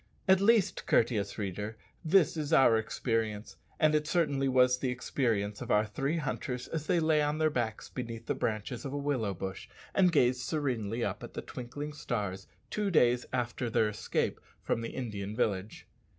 At 0.27 0.41
least, 0.41 0.87
courteous 0.87 1.37
reader, 1.37 1.77
this 2.03 2.35
is 2.35 2.51
our 2.51 2.75
experience; 2.75 3.57
and 3.79 3.93
certainly 4.07 4.47
this 4.47 4.53
was 4.55 4.79
the 4.79 4.89
experience 4.89 5.61
of 5.61 5.69
our 5.69 5.85
three 5.85 6.17
hunters 6.17 6.67
as 6.67 6.87
they 6.87 6.99
lay 6.99 7.21
on 7.21 7.37
their 7.37 7.51
backs 7.51 7.87
beneath 7.87 8.25
the 8.25 8.33
branches 8.33 8.83
of 8.83 8.93
a 8.93 8.97
willow 8.97 9.35
bush 9.35 9.69
and 9.93 10.11
gazed 10.11 10.41
serenely 10.41 11.03
up 11.05 11.21
at 11.21 11.35
the 11.35 11.43
twinkling 11.43 11.93
stars 11.93 12.47
two 12.71 12.89
days 12.89 13.27
after 13.31 13.69
their 13.69 13.89
escape 13.89 14.41
from 14.63 14.81
the 14.81 14.89
Indian 14.89 15.35
village. 15.35 15.85